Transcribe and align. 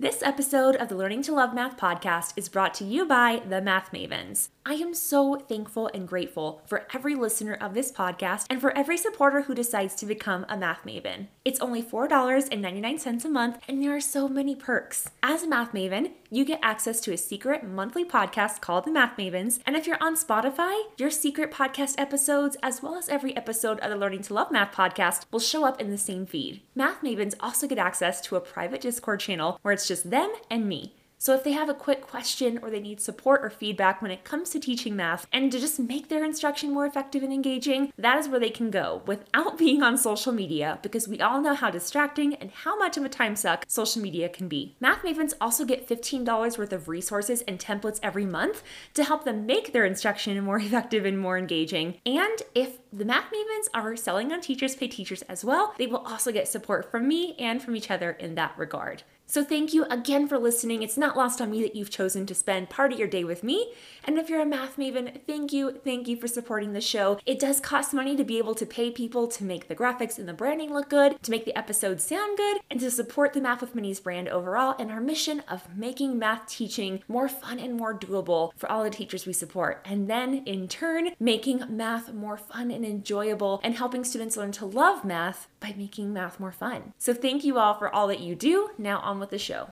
This 0.00 0.22
episode 0.22 0.76
of 0.76 0.88
the 0.88 0.94
Learning 0.94 1.22
to 1.22 1.34
Love 1.34 1.52
Math 1.52 1.76
podcast 1.76 2.34
is 2.36 2.48
brought 2.48 2.72
to 2.74 2.84
you 2.84 3.04
by 3.04 3.42
the 3.48 3.60
Math 3.60 3.90
Mavens. 3.90 4.50
I 4.64 4.74
am 4.74 4.94
so 4.94 5.34
thankful 5.34 5.90
and 5.92 6.06
grateful 6.06 6.62
for 6.66 6.86
every 6.94 7.16
listener 7.16 7.54
of 7.54 7.74
this 7.74 7.90
podcast 7.90 8.46
and 8.48 8.60
for 8.60 8.70
every 8.78 8.96
supporter 8.96 9.42
who 9.42 9.56
decides 9.56 9.96
to 9.96 10.06
become 10.06 10.46
a 10.48 10.56
Math 10.56 10.84
Maven. 10.84 11.26
It's 11.44 11.58
only 11.58 11.82
$4.99 11.82 13.24
a 13.24 13.28
month, 13.28 13.58
and 13.66 13.82
there 13.82 13.96
are 13.96 14.00
so 14.00 14.28
many 14.28 14.54
perks. 14.54 15.10
As 15.20 15.42
a 15.42 15.48
Math 15.48 15.72
Maven, 15.72 16.12
you 16.30 16.44
get 16.44 16.60
access 16.62 17.00
to 17.00 17.12
a 17.12 17.16
secret 17.16 17.64
monthly 17.64 18.04
podcast 18.04 18.60
called 18.60 18.84
The 18.84 18.90
Math 18.90 19.16
Mavens. 19.16 19.60
And 19.66 19.76
if 19.76 19.86
you're 19.86 20.02
on 20.02 20.16
Spotify, 20.16 20.82
your 20.96 21.10
secret 21.10 21.50
podcast 21.50 21.94
episodes, 21.98 22.56
as 22.62 22.82
well 22.82 22.96
as 22.96 23.08
every 23.08 23.36
episode 23.36 23.80
of 23.80 23.90
the 23.90 23.96
Learning 23.96 24.22
to 24.22 24.34
Love 24.34 24.50
Math 24.50 24.74
podcast, 24.74 25.24
will 25.30 25.40
show 25.40 25.64
up 25.64 25.80
in 25.80 25.90
the 25.90 25.98
same 25.98 26.26
feed. 26.26 26.60
Math 26.74 27.00
Mavens 27.02 27.34
also 27.40 27.66
get 27.66 27.78
access 27.78 28.20
to 28.22 28.36
a 28.36 28.40
private 28.40 28.80
Discord 28.80 29.20
channel 29.20 29.58
where 29.62 29.72
it's 29.72 29.88
just 29.88 30.10
them 30.10 30.32
and 30.50 30.68
me. 30.68 30.94
So, 31.20 31.34
if 31.34 31.42
they 31.42 31.52
have 31.52 31.68
a 31.68 31.74
quick 31.74 32.00
question 32.00 32.60
or 32.62 32.70
they 32.70 32.78
need 32.78 33.00
support 33.00 33.44
or 33.44 33.50
feedback 33.50 34.00
when 34.00 34.12
it 34.12 34.22
comes 34.22 34.50
to 34.50 34.60
teaching 34.60 34.94
math 34.94 35.26
and 35.32 35.50
to 35.50 35.58
just 35.58 35.80
make 35.80 36.08
their 36.08 36.24
instruction 36.24 36.72
more 36.72 36.86
effective 36.86 37.24
and 37.24 37.32
engaging, 37.32 37.92
that 37.98 38.18
is 38.18 38.28
where 38.28 38.38
they 38.38 38.50
can 38.50 38.70
go 38.70 39.02
without 39.04 39.58
being 39.58 39.82
on 39.82 39.96
social 39.96 40.32
media 40.32 40.78
because 40.80 41.08
we 41.08 41.20
all 41.20 41.40
know 41.40 41.54
how 41.54 41.70
distracting 41.70 42.34
and 42.34 42.52
how 42.52 42.78
much 42.78 42.96
of 42.96 43.04
a 43.04 43.08
time 43.08 43.34
suck 43.34 43.64
social 43.66 44.00
media 44.00 44.28
can 44.28 44.46
be. 44.46 44.76
Math 44.78 45.02
Mavens 45.02 45.34
also 45.40 45.64
get 45.64 45.88
$15 45.88 46.56
worth 46.56 46.72
of 46.72 46.88
resources 46.88 47.42
and 47.42 47.58
templates 47.58 47.98
every 48.00 48.24
month 48.24 48.62
to 48.94 49.02
help 49.02 49.24
them 49.24 49.44
make 49.44 49.72
their 49.72 49.84
instruction 49.84 50.38
more 50.44 50.58
effective 50.58 51.04
and 51.04 51.18
more 51.18 51.36
engaging. 51.36 51.96
And 52.06 52.42
if 52.54 52.78
the 52.92 53.04
Math 53.04 53.32
Mavens 53.32 53.68
are 53.74 53.96
selling 53.96 54.32
on 54.32 54.40
Teachers 54.40 54.76
Pay 54.76 54.86
Teachers 54.86 55.22
as 55.22 55.44
well, 55.44 55.74
they 55.78 55.88
will 55.88 55.98
also 55.98 56.30
get 56.30 56.46
support 56.46 56.90
from 56.90 57.08
me 57.08 57.34
and 57.40 57.60
from 57.60 57.74
each 57.74 57.90
other 57.90 58.12
in 58.12 58.36
that 58.36 58.56
regard. 58.56 59.02
So, 59.30 59.44
thank 59.44 59.74
you 59.74 59.84
again 59.90 60.26
for 60.26 60.38
listening. 60.38 60.82
It's 60.82 60.96
not 60.96 61.14
lost 61.14 61.42
on 61.42 61.50
me 61.50 61.60
that 61.60 61.76
you've 61.76 61.90
chosen 61.90 62.24
to 62.24 62.34
spend 62.34 62.70
part 62.70 62.94
of 62.94 62.98
your 62.98 63.06
day 63.06 63.24
with 63.24 63.44
me. 63.44 63.74
And 64.04 64.16
if 64.16 64.30
you're 64.30 64.40
a 64.40 64.46
math 64.46 64.78
maven, 64.78 65.20
thank 65.26 65.52
you, 65.52 65.70
thank 65.84 66.08
you 66.08 66.16
for 66.16 66.26
supporting 66.26 66.72
the 66.72 66.80
show. 66.80 67.20
It 67.26 67.38
does 67.38 67.60
cost 67.60 67.92
money 67.92 68.16
to 68.16 68.24
be 68.24 68.38
able 68.38 68.54
to 68.54 68.64
pay 68.64 68.90
people 68.90 69.28
to 69.28 69.44
make 69.44 69.68
the 69.68 69.76
graphics 69.76 70.18
and 70.18 70.26
the 70.26 70.32
branding 70.32 70.72
look 70.72 70.88
good, 70.88 71.22
to 71.22 71.30
make 71.30 71.44
the 71.44 71.54
episodes 71.58 72.04
sound 72.04 72.38
good, 72.38 72.60
and 72.70 72.80
to 72.80 72.90
support 72.90 73.34
the 73.34 73.42
Math 73.42 73.60
with 73.60 73.76
Minis 73.76 74.02
brand 74.02 74.30
overall 74.30 74.74
and 74.78 74.90
our 74.90 75.00
mission 75.02 75.40
of 75.40 75.76
making 75.76 76.18
math 76.18 76.46
teaching 76.48 77.02
more 77.06 77.28
fun 77.28 77.58
and 77.58 77.76
more 77.76 77.92
doable 77.92 78.52
for 78.56 78.72
all 78.72 78.82
the 78.82 78.88
teachers 78.88 79.26
we 79.26 79.34
support. 79.34 79.84
And 79.84 80.08
then, 80.08 80.42
in 80.46 80.68
turn, 80.68 81.10
making 81.20 81.64
math 81.68 82.14
more 82.14 82.38
fun 82.38 82.70
and 82.70 82.82
enjoyable 82.82 83.60
and 83.62 83.76
helping 83.76 84.04
students 84.04 84.38
learn 84.38 84.52
to 84.52 84.64
love 84.64 85.04
math 85.04 85.48
by 85.60 85.74
making 85.76 86.14
math 86.14 86.40
more 86.40 86.52
fun. 86.52 86.94
So, 86.96 87.12
thank 87.12 87.44
you 87.44 87.58
all 87.58 87.74
for 87.74 87.94
all 87.94 88.06
that 88.06 88.20
you 88.20 88.34
do. 88.34 88.70
Now, 88.78 89.00
on 89.00 89.17
with 89.18 89.30
the 89.30 89.38
show. 89.38 89.68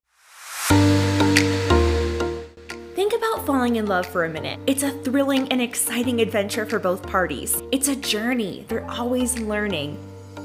Think 2.94 3.12
about 3.14 3.46
falling 3.46 3.76
in 3.76 3.86
love 3.86 4.06
for 4.06 4.24
a 4.24 4.28
minute. 4.28 4.58
It's 4.66 4.82
a 4.82 4.90
thrilling 4.90 5.48
and 5.52 5.60
exciting 5.60 6.20
adventure 6.20 6.66
for 6.66 6.78
both 6.78 7.06
parties. 7.06 7.62
It's 7.72 7.88
a 7.88 7.96
journey, 7.96 8.64
they're 8.68 8.90
always 8.90 9.38
learning. 9.38 9.98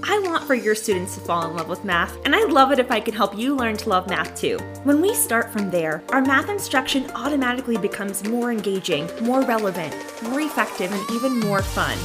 I 0.03 0.17
want 0.19 0.45
for 0.45 0.55
your 0.55 0.73
students 0.73 1.15
to 1.15 1.21
fall 1.21 1.47
in 1.47 1.55
love 1.55 1.69
with 1.69 1.85
math, 1.85 2.17
and 2.25 2.35
I'd 2.35 2.51
love 2.51 2.71
it 2.71 2.79
if 2.79 2.89
I 2.89 2.99
could 2.99 3.13
help 3.13 3.37
you 3.37 3.55
learn 3.55 3.77
to 3.77 3.89
love 3.89 4.09
math 4.09 4.35
too. 4.35 4.57
When 4.83 4.99
we 4.99 5.13
start 5.13 5.51
from 5.53 5.69
there, 5.69 6.03
our 6.09 6.21
math 6.21 6.49
instruction 6.49 7.09
automatically 7.11 7.77
becomes 7.77 8.27
more 8.27 8.51
engaging, 8.51 9.07
more 9.21 9.41
relevant, 9.43 9.95
more 10.23 10.41
effective, 10.41 10.91
and 10.91 11.11
even 11.11 11.39
more 11.39 11.61
fun. 11.61 11.97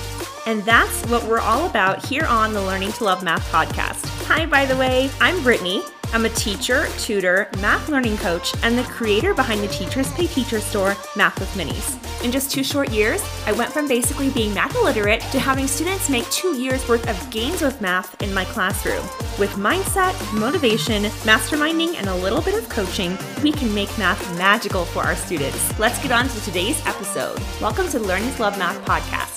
And 0.47 0.63
that's 0.65 1.05
what 1.07 1.25
we're 1.25 1.41
all 1.41 1.67
about 1.67 2.05
here 2.05 2.27
on 2.27 2.53
the 2.53 2.61
Learning 2.61 2.93
to 2.93 3.05
Love 3.05 3.25
Math 3.25 3.51
podcast. 3.51 4.05
Hi, 4.27 4.45
by 4.45 4.67
the 4.67 4.77
way, 4.77 5.11
I'm 5.21 5.43
Brittany. 5.43 5.83
I'm 6.13 6.25
a 6.25 6.31
teacher, 6.31 6.87
tutor, 6.99 7.49
math 7.61 7.89
learning 7.89 8.17
coach, 8.19 8.55
and 8.63 8.79
the 8.79 8.85
creator 8.85 9.35
behind 9.35 9.61
the 9.61 9.69
Teachers 9.69 10.11
Pay 10.13 10.27
Teacher 10.29 10.61
store, 10.61 10.97
Math 11.15 11.39
with 11.41 11.51
Minis. 11.51 12.25
In 12.25 12.33
just 12.33 12.51
two 12.51 12.65
short 12.65 12.91
years, 12.91 13.23
I 13.47 13.53
went 13.53 13.73
from 13.73 13.87
basically 13.87 14.31
being 14.31 14.55
math 14.55 14.75
illiterate 14.75 15.21
to 15.33 15.39
having 15.39 15.67
students 15.67 16.09
make 16.09 16.29
two 16.31 16.57
years 16.57 16.89
worth 16.89 17.07
of 17.09 17.31
gains 17.31 17.61
with 17.61 17.81
math 17.81 18.21
in 18.23 18.33
my 18.33 18.45
classroom. 18.47 19.03
With 19.39 19.51
mindset, 19.57 20.15
motivation, 20.33 21.05
masterminding, 21.25 21.97
and 21.97 22.09
a 22.09 22.17
little 22.17 22.41
bit 22.41 22.55
of 22.55 22.69
coaching, 22.69 23.19
we 23.43 23.53
can 23.53 23.75
make 23.75 23.97
math 23.99 24.39
magical 24.39 24.85
for 24.87 25.03
our 25.03 25.17
students. 25.17 25.79
Let's 25.79 26.01
get 26.03 26.13
on 26.13 26.29
to 26.29 26.41
today's 26.43 26.85
episode. 26.87 27.39
Welcome 27.61 27.89
to 27.89 27.99
the 27.99 28.07
Learning 28.07 28.33
to 28.35 28.43
Love 28.43 28.59
Math 28.59 28.83
podcast. 28.87 29.36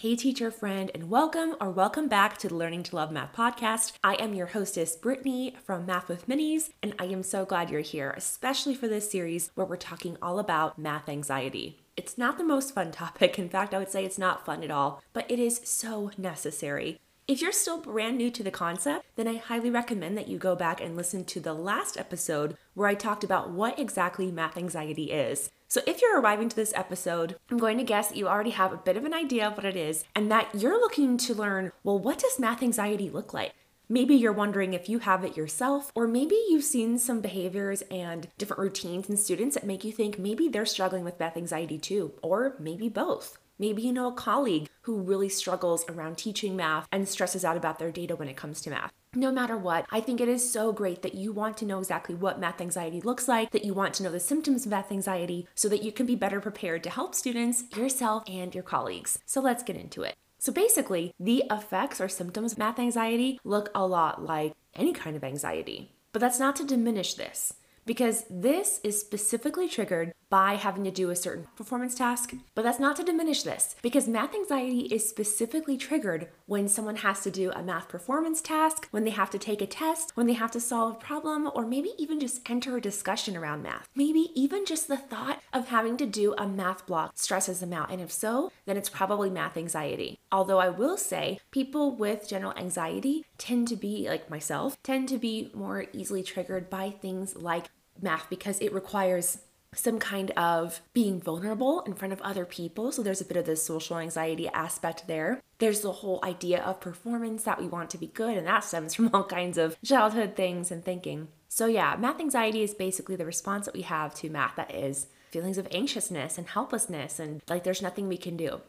Hey, 0.00 0.14
teacher 0.14 0.52
friend, 0.52 0.92
and 0.94 1.10
welcome 1.10 1.56
or 1.60 1.72
welcome 1.72 2.06
back 2.06 2.38
to 2.38 2.48
the 2.48 2.54
Learning 2.54 2.84
to 2.84 2.94
Love 2.94 3.10
Math 3.10 3.34
podcast. 3.34 3.94
I 4.04 4.14
am 4.14 4.32
your 4.32 4.46
hostess, 4.46 4.94
Brittany 4.94 5.56
from 5.64 5.86
Math 5.86 6.08
with 6.08 6.28
Minis, 6.28 6.70
and 6.80 6.94
I 7.00 7.06
am 7.06 7.24
so 7.24 7.44
glad 7.44 7.68
you're 7.68 7.80
here, 7.80 8.14
especially 8.16 8.76
for 8.76 8.86
this 8.86 9.10
series 9.10 9.50
where 9.56 9.66
we're 9.66 9.74
talking 9.74 10.16
all 10.22 10.38
about 10.38 10.78
math 10.78 11.08
anxiety. 11.08 11.80
It's 11.96 12.16
not 12.16 12.38
the 12.38 12.44
most 12.44 12.76
fun 12.76 12.92
topic. 12.92 13.40
In 13.40 13.48
fact, 13.48 13.74
I 13.74 13.78
would 13.80 13.90
say 13.90 14.04
it's 14.04 14.18
not 14.18 14.46
fun 14.46 14.62
at 14.62 14.70
all, 14.70 15.02
but 15.12 15.28
it 15.28 15.40
is 15.40 15.62
so 15.64 16.12
necessary. 16.16 17.00
If 17.26 17.42
you're 17.42 17.50
still 17.50 17.80
brand 17.80 18.18
new 18.18 18.30
to 18.30 18.44
the 18.44 18.52
concept, 18.52 19.04
then 19.16 19.26
I 19.26 19.38
highly 19.38 19.68
recommend 19.68 20.16
that 20.16 20.28
you 20.28 20.38
go 20.38 20.54
back 20.54 20.80
and 20.80 20.96
listen 20.96 21.24
to 21.24 21.40
the 21.40 21.54
last 21.54 21.98
episode 21.98 22.56
where 22.74 22.86
I 22.86 22.94
talked 22.94 23.24
about 23.24 23.50
what 23.50 23.80
exactly 23.80 24.30
math 24.30 24.56
anxiety 24.56 25.10
is. 25.10 25.50
So, 25.70 25.82
if 25.86 26.00
you're 26.00 26.18
arriving 26.18 26.48
to 26.48 26.56
this 26.56 26.72
episode, 26.74 27.36
I'm 27.50 27.58
going 27.58 27.76
to 27.76 27.84
guess 27.84 28.08
that 28.08 28.16
you 28.16 28.26
already 28.26 28.50
have 28.50 28.72
a 28.72 28.78
bit 28.78 28.96
of 28.96 29.04
an 29.04 29.12
idea 29.12 29.46
of 29.46 29.54
what 29.54 29.66
it 29.66 29.76
is 29.76 30.02
and 30.14 30.30
that 30.30 30.48
you're 30.54 30.80
looking 30.80 31.18
to 31.18 31.34
learn 31.34 31.72
well, 31.84 31.98
what 31.98 32.18
does 32.18 32.38
math 32.38 32.62
anxiety 32.62 33.10
look 33.10 33.34
like? 33.34 33.52
Maybe 33.86 34.14
you're 34.14 34.32
wondering 34.32 34.72
if 34.72 34.88
you 34.88 35.00
have 35.00 35.24
it 35.24 35.36
yourself, 35.36 35.92
or 35.94 36.08
maybe 36.08 36.36
you've 36.48 36.64
seen 36.64 36.98
some 36.98 37.20
behaviors 37.20 37.82
and 37.90 38.28
different 38.38 38.62
routines 38.62 39.10
in 39.10 39.18
students 39.18 39.56
that 39.56 39.66
make 39.66 39.84
you 39.84 39.92
think 39.92 40.18
maybe 40.18 40.48
they're 40.48 40.64
struggling 40.64 41.04
with 41.04 41.20
math 41.20 41.36
anxiety 41.36 41.76
too, 41.76 42.12
or 42.22 42.56
maybe 42.58 42.88
both. 42.88 43.36
Maybe 43.58 43.82
you 43.82 43.92
know 43.92 44.08
a 44.08 44.12
colleague 44.12 44.70
who 44.82 45.02
really 45.02 45.28
struggles 45.28 45.84
around 45.86 46.16
teaching 46.16 46.56
math 46.56 46.88
and 46.90 47.06
stresses 47.06 47.44
out 47.44 47.58
about 47.58 47.78
their 47.78 47.90
data 47.90 48.16
when 48.16 48.28
it 48.28 48.36
comes 48.38 48.62
to 48.62 48.70
math. 48.70 48.92
No 49.18 49.32
matter 49.32 49.56
what, 49.56 49.84
I 49.90 50.00
think 50.00 50.20
it 50.20 50.28
is 50.28 50.48
so 50.48 50.70
great 50.72 51.02
that 51.02 51.16
you 51.16 51.32
want 51.32 51.56
to 51.56 51.64
know 51.64 51.80
exactly 51.80 52.14
what 52.14 52.38
math 52.38 52.60
anxiety 52.60 53.00
looks 53.00 53.26
like, 53.26 53.50
that 53.50 53.64
you 53.64 53.74
want 53.74 53.94
to 53.94 54.04
know 54.04 54.12
the 54.12 54.20
symptoms 54.20 54.64
of 54.64 54.70
math 54.70 54.92
anxiety 54.92 55.48
so 55.56 55.68
that 55.70 55.82
you 55.82 55.90
can 55.90 56.06
be 56.06 56.14
better 56.14 56.40
prepared 56.40 56.84
to 56.84 56.90
help 56.90 57.16
students, 57.16 57.64
yourself, 57.76 58.22
and 58.28 58.54
your 58.54 58.62
colleagues. 58.62 59.18
So 59.26 59.40
let's 59.40 59.64
get 59.64 59.74
into 59.74 60.04
it. 60.04 60.14
So 60.38 60.52
basically, 60.52 61.12
the 61.18 61.42
effects 61.50 62.00
or 62.00 62.08
symptoms 62.08 62.52
of 62.52 62.58
math 62.58 62.78
anxiety 62.78 63.40
look 63.42 63.70
a 63.74 63.84
lot 63.84 64.24
like 64.24 64.54
any 64.76 64.92
kind 64.92 65.16
of 65.16 65.24
anxiety. 65.24 65.90
But 66.12 66.20
that's 66.20 66.38
not 66.38 66.54
to 66.56 66.64
diminish 66.64 67.14
this 67.14 67.54
because 67.88 68.26
this 68.28 68.80
is 68.84 69.00
specifically 69.00 69.66
triggered 69.66 70.12
by 70.30 70.56
having 70.56 70.84
to 70.84 70.90
do 70.90 71.08
a 71.08 71.16
certain 71.16 71.46
performance 71.56 71.94
task. 71.94 72.34
But 72.54 72.62
that's 72.62 72.78
not 72.78 72.96
to 72.96 73.02
diminish 73.02 73.44
this, 73.44 73.74
because 73.80 74.06
math 74.06 74.34
anxiety 74.34 74.80
is 74.80 75.08
specifically 75.08 75.78
triggered 75.78 76.28
when 76.44 76.68
someone 76.68 76.96
has 76.96 77.22
to 77.22 77.30
do 77.30 77.50
a 77.50 77.62
math 77.62 77.88
performance 77.88 78.42
task, 78.42 78.88
when 78.90 79.04
they 79.04 79.10
have 79.10 79.30
to 79.30 79.38
take 79.38 79.62
a 79.62 79.66
test, 79.66 80.12
when 80.16 80.26
they 80.26 80.34
have 80.34 80.50
to 80.50 80.60
solve 80.60 80.96
a 80.96 80.98
problem, 80.98 81.50
or 81.54 81.66
maybe 81.66 81.92
even 81.96 82.20
just 82.20 82.48
enter 82.50 82.76
a 82.76 82.80
discussion 82.80 83.38
around 83.38 83.62
math. 83.62 83.88
Maybe 83.94 84.28
even 84.34 84.66
just 84.66 84.86
the 84.86 84.98
thought 84.98 85.40
of 85.54 85.68
having 85.68 85.96
to 85.96 86.04
do 86.04 86.34
a 86.36 86.46
math 86.46 86.84
block 86.84 87.12
stresses 87.14 87.60
them 87.60 87.72
out. 87.72 87.90
And 87.90 88.02
if 88.02 88.12
so, 88.12 88.52
then 88.66 88.76
it's 88.76 88.90
probably 88.90 89.30
math 89.30 89.56
anxiety. 89.56 90.18
Although 90.30 90.58
I 90.58 90.68
will 90.68 90.98
say, 90.98 91.40
people 91.52 91.96
with 91.96 92.28
general 92.28 92.52
anxiety 92.54 93.24
tend 93.38 93.66
to 93.68 93.76
be, 93.76 94.06
like 94.10 94.28
myself, 94.28 94.76
tend 94.82 95.08
to 95.08 95.16
be 95.16 95.50
more 95.54 95.86
easily 95.94 96.22
triggered 96.22 96.68
by 96.68 96.90
things 96.90 97.34
like 97.34 97.68
math 98.02 98.28
because 98.30 98.58
it 98.60 98.72
requires 98.72 99.38
some 99.74 99.98
kind 99.98 100.30
of 100.32 100.80
being 100.94 101.20
vulnerable 101.20 101.80
in 101.82 101.94
front 101.94 102.12
of 102.12 102.20
other 102.22 102.44
people. 102.44 102.90
So 102.90 103.02
there's 103.02 103.20
a 103.20 103.24
bit 103.24 103.36
of 103.36 103.44
the 103.44 103.56
social 103.56 103.98
anxiety 103.98 104.48
aspect 104.48 105.06
there. 105.06 105.42
There's 105.58 105.80
the 105.80 105.92
whole 105.92 106.20
idea 106.22 106.62
of 106.62 106.80
performance 106.80 107.44
that 107.44 107.60
we 107.60 107.66
want 107.66 107.90
to 107.90 107.98
be 107.98 108.06
good, 108.06 108.36
and 108.36 108.46
that 108.46 108.64
stems 108.64 108.94
from 108.96 109.10
all 109.12 109.24
kinds 109.24 109.58
of 109.58 109.76
childhood 109.84 110.36
things 110.36 110.70
and 110.70 110.84
thinking. 110.84 111.28
So, 111.48 111.66
yeah, 111.66 111.96
math 111.98 112.20
anxiety 112.20 112.62
is 112.62 112.74
basically 112.74 113.16
the 113.16 113.26
response 113.26 113.66
that 113.66 113.74
we 113.74 113.82
have 113.82 114.14
to 114.16 114.30
math 114.30 114.56
that 114.56 114.74
is 114.74 115.06
feelings 115.30 115.58
of 115.58 115.68
anxiousness 115.70 116.38
and 116.38 116.46
helplessness, 116.46 117.18
and 117.18 117.42
like 117.48 117.64
there's 117.64 117.82
nothing 117.82 118.08
we 118.08 118.16
can 118.16 118.36
do. 118.36 118.60